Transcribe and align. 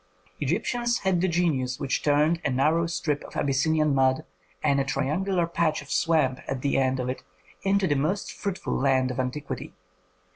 Egyptians 0.39 0.97
had 1.01 1.21
the 1.21 1.27
genius 1.27 1.79
which 1.79 2.01
turned 2.01 2.41
a 2.43 2.49
narrow 2.49 2.87
strip 2.87 3.23
of 3.23 3.35
Abyssinian 3.35 3.93
mud 3.93 4.25
and 4.63 4.79
a 4.79 4.83
triangular 4.83 5.45
patch 5.45 5.83
of 5.83 5.91
swamp 5.91 6.39
at 6.47 6.63
the 6.63 6.75
end 6.79 6.99
of 6.99 7.07
it 7.07 7.21
into 7.61 7.85
the 7.85 7.93
most 7.93 8.31
fruitful 8.31 8.73
land 8.73 9.11
of 9.11 9.19
antiquity. 9.19 9.75